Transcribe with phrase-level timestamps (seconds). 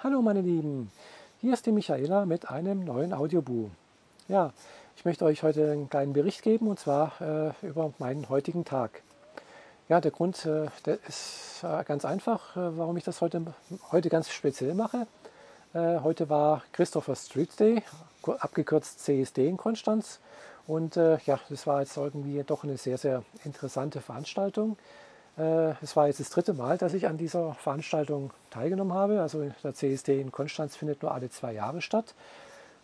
[0.00, 0.92] Hallo meine Lieben,
[1.40, 3.68] hier ist die Michaela mit einem neuen Audiobuch.
[4.28, 4.52] Ja,
[4.94, 9.02] ich möchte euch heute einen kleinen Bericht geben und zwar äh, über meinen heutigen Tag.
[9.88, 13.42] Ja, der Grund äh, der ist äh, ganz einfach, äh, warum ich das heute,
[13.90, 15.08] heute ganz speziell mache.
[15.74, 17.82] Äh, heute war Christopher Street Day,
[18.22, 20.20] abgekürzt CSD in Konstanz.
[20.68, 24.76] Und äh, ja, das war jetzt irgendwie doch eine sehr, sehr interessante Veranstaltung.
[25.38, 29.20] Äh, es war jetzt das dritte Mal, dass ich an dieser Veranstaltung teilgenommen habe.
[29.20, 32.14] Also der CSD in Konstanz findet nur alle zwei Jahre statt.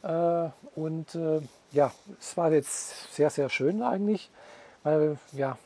[0.02, 1.40] Äh, und äh,
[1.72, 4.30] ja, es war jetzt sehr, sehr schön eigentlich,
[4.84, 5.58] weil ja,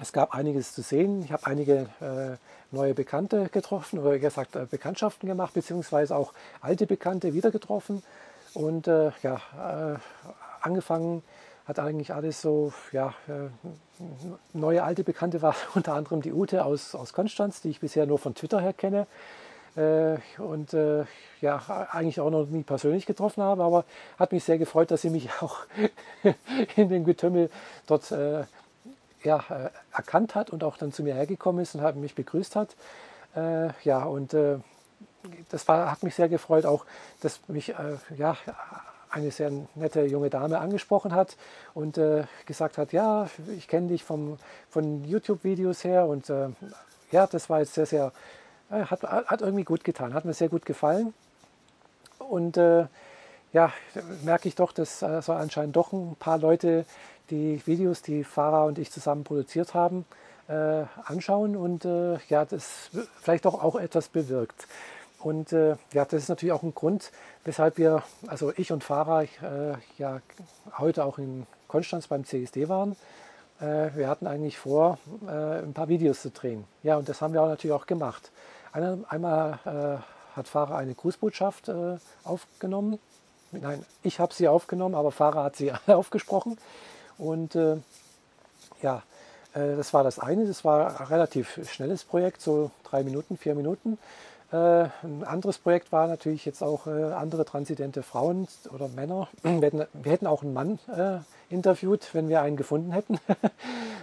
[0.00, 1.22] es gab einiges zu sehen.
[1.22, 1.86] Ich habe einige
[2.72, 8.02] neue Bekannte getroffen oder gesagt Bekanntschaften gemacht, beziehungsweise auch alte Bekannte wieder getroffen.
[8.54, 10.00] Und ja,
[10.60, 11.22] angefangen
[11.66, 13.48] hat eigentlich alles so, ja, äh,
[14.52, 18.18] neue alte Bekannte war unter anderem die Ute aus, aus Konstanz, die ich bisher nur
[18.18, 19.06] von Twitter her kenne.
[19.76, 21.04] Äh, und äh,
[21.40, 23.84] ja, eigentlich auch noch nie persönlich getroffen habe, aber
[24.18, 25.60] hat mich sehr gefreut, dass sie mich auch
[26.76, 27.50] in dem Getümmel
[27.86, 28.12] dort
[29.22, 29.42] ja,
[29.90, 32.76] erkannt hat und auch dann zu mir hergekommen ist und hat mich begrüßt hat.
[33.82, 34.36] Ja, und
[35.48, 36.84] das war, hat mich sehr gefreut, auch
[37.20, 37.74] dass mich
[38.16, 38.36] ja,
[39.14, 41.36] eine sehr nette junge Dame angesprochen hat
[41.72, 46.48] und äh, gesagt hat, ja, ich kenne dich vom, von YouTube-Videos her und äh,
[47.12, 48.12] ja, das war jetzt sehr, sehr,
[48.70, 51.14] äh, hat, hat irgendwie gut getan, hat mir sehr gut gefallen
[52.18, 52.86] und äh,
[53.52, 53.72] ja,
[54.24, 56.84] merke ich doch, dass also anscheinend doch ein paar Leute
[57.30, 60.04] die Videos, die Farah und ich zusammen produziert haben,
[60.48, 61.84] äh, anschauen und
[62.28, 62.90] ja, das
[63.22, 64.66] vielleicht auch, auch etwas bewirkt.
[65.24, 67.10] Und äh, ja, das ist natürlich auch ein Grund,
[67.44, 69.28] weshalb wir, also ich und Farah, äh,
[69.96, 70.20] ja
[70.76, 72.94] heute auch in Konstanz beim CSD waren.
[73.58, 76.64] Äh, wir hatten eigentlich vor, äh, ein paar Videos zu drehen.
[76.82, 78.32] Ja, und das haben wir auch natürlich auch gemacht.
[78.74, 82.98] Eine, einmal äh, hat Farah eine Grußbotschaft äh, aufgenommen.
[83.50, 86.58] Nein, ich habe sie aufgenommen, aber Farah hat sie aufgesprochen.
[87.16, 87.56] Und
[88.82, 89.04] ja,
[89.54, 90.46] das war das eine.
[90.48, 93.98] Das war ein relativ schnelles Projekt, so drei Minuten, vier Minuten.
[94.54, 99.26] Äh, ein anderes Projekt war natürlich jetzt auch äh, andere transidente Frauen oder Männer.
[99.42, 101.18] Wir hätten, auch einen Mann äh,
[101.52, 103.18] interviewt, wenn wir einen gefunden hätten.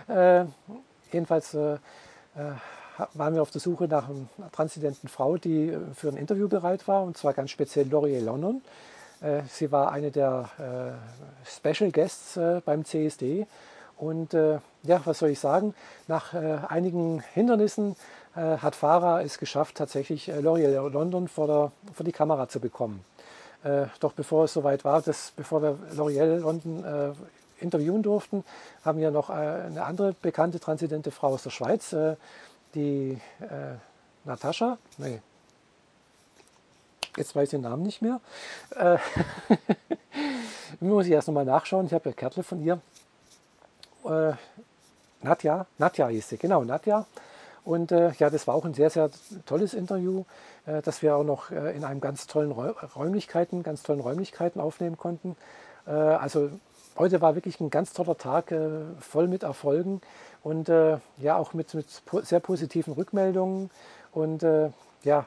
[1.12, 1.56] jedenfalls
[3.14, 7.04] waren wir auf der Suche nach einer transidenten Frau, die für ein Interview bereit war,
[7.04, 8.62] und zwar ganz speziell L'Oreal London.
[9.50, 10.50] Sie war eine der
[11.46, 13.48] Special Guests beim CSD.
[13.98, 15.74] Und ja, was soll ich sagen?
[16.08, 17.96] Nach einigen Hindernissen
[18.40, 23.03] hat Farah es geschafft, tatsächlich äh, L'Oreal London vor, der, vor die Kamera zu bekommen.
[23.64, 27.12] Äh, doch bevor es soweit war, dass, bevor wir L'Oreal London äh,
[27.64, 28.44] interviewen durften,
[28.84, 32.16] haben wir noch äh, eine andere bekannte transidente Frau aus der Schweiz, äh,
[32.74, 33.20] die
[34.24, 35.20] Natascha, nee,
[37.18, 38.20] jetzt weiß ich den Namen nicht mehr.
[38.75, 38.97] Äh,
[40.80, 41.86] muss ich erst nochmal nachschauen.
[41.86, 42.80] Ich habe ja Kärtle von ihr.
[44.06, 44.34] Äh,
[45.22, 47.06] Nadja, Nadja hieß sie, genau, Nadja.
[47.64, 49.10] Und äh, ja, das war auch ein sehr, sehr
[49.46, 50.26] tolles Interview,
[50.66, 54.98] äh, das wir auch noch äh, in einem ganz tollen Räumlichkeiten, ganz tollen Räumlichkeiten aufnehmen
[54.98, 55.36] konnten.
[55.86, 56.50] Äh, also
[56.98, 58.70] heute war wirklich ein ganz toller Tag, äh,
[59.00, 60.02] voll mit Erfolgen
[60.44, 61.88] und äh, ja auch mit, mit
[62.24, 63.70] sehr positiven Rückmeldungen.
[64.12, 64.44] Und
[65.04, 65.26] ja,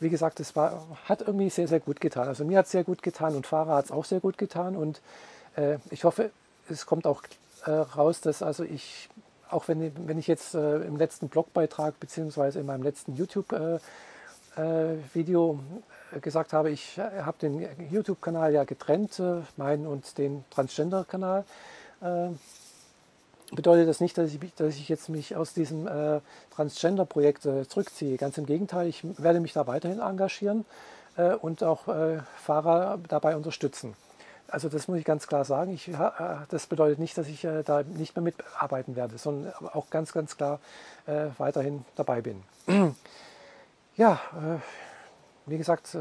[0.00, 2.26] wie gesagt, es war, hat irgendwie sehr, sehr gut getan.
[2.26, 4.76] Also mir hat es sehr gut getan und Fahrer hat es auch sehr gut getan.
[4.76, 5.00] Und
[5.90, 6.32] ich hoffe,
[6.68, 7.22] es kommt auch
[7.68, 9.08] raus, dass also ich
[9.50, 15.60] auch wenn, wenn ich jetzt äh, im letzten Blogbeitrag beziehungsweise in meinem letzten YouTube-Video
[16.12, 20.44] äh, äh, gesagt habe, ich äh, habe den YouTube-Kanal ja getrennt, äh, meinen und den
[20.50, 21.44] Transgender-Kanal,
[22.00, 22.28] äh,
[23.54, 25.88] bedeutet das nicht, dass ich, dass ich jetzt mich aus diesem
[26.54, 28.18] Transgender-Projekt zurückziehe.
[28.18, 30.66] Ganz im Gegenteil, ich werde mich da weiterhin engagieren
[31.40, 31.84] und auch
[32.36, 33.96] Fahrer dabei unterstützen.
[34.50, 35.72] Also das muss ich ganz klar sagen.
[35.72, 35.94] Ich, äh,
[36.48, 40.36] das bedeutet nicht, dass ich äh, da nicht mehr mitarbeiten werde, sondern auch ganz, ganz
[40.36, 40.58] klar
[41.06, 42.42] äh, weiterhin dabei bin.
[43.96, 44.20] ja,
[45.46, 45.96] wie gesagt,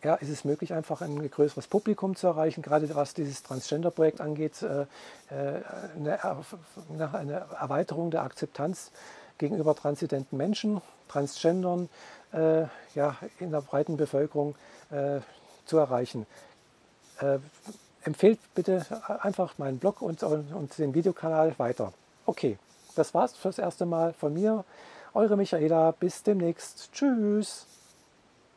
[0.04, 4.64] ja, ist es möglich, einfach ein größeres Publikum zu erreichen, gerade was dieses Transgender-Projekt angeht,
[4.64, 4.88] äh,
[5.30, 5.62] äh,
[5.96, 6.20] eine,
[7.14, 8.90] eine, Erweiterung der Akzeptanz
[9.38, 11.90] gegenüber transidenten Menschen, Transgendern,
[12.34, 12.64] äh,
[12.96, 14.56] ja, in der breiten Bevölkerung
[14.90, 15.20] äh,
[15.66, 16.26] zu erreichen.
[17.20, 17.38] Äh,
[18.02, 18.84] empfehlt bitte
[19.22, 21.94] einfach meinen Blog und, und den Videokanal weiter.
[22.26, 22.58] Okay,
[22.96, 24.66] das war's fürs erste Mal von mir.
[25.14, 26.92] Eure Michaela, bis demnächst.
[26.94, 27.71] Tschüss.